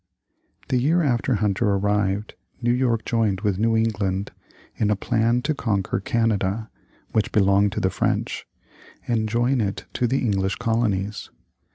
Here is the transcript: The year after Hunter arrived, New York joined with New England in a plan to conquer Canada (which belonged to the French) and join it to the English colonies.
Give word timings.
The 0.69 0.79
year 0.79 1.03
after 1.03 1.35
Hunter 1.35 1.69
arrived, 1.75 2.33
New 2.59 2.71
York 2.73 3.05
joined 3.05 3.41
with 3.41 3.59
New 3.59 3.77
England 3.77 4.31
in 4.75 4.89
a 4.89 4.95
plan 4.95 5.43
to 5.43 5.53
conquer 5.53 5.99
Canada 5.99 6.71
(which 7.11 7.31
belonged 7.31 7.73
to 7.73 7.79
the 7.79 7.91
French) 7.91 8.47
and 9.07 9.29
join 9.29 9.61
it 9.61 9.85
to 9.93 10.07
the 10.07 10.25
English 10.25 10.55
colonies. 10.55 11.29